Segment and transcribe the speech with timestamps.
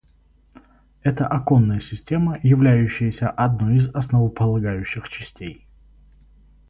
[1.03, 5.67] Это оконная система, являющаяся одной из основополагающих частей